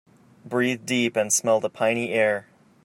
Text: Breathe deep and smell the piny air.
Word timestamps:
Breathe 0.43 0.83
deep 0.83 1.15
and 1.15 1.31
smell 1.31 1.59
the 1.59 1.69
piny 1.69 2.09
air. 2.09 2.47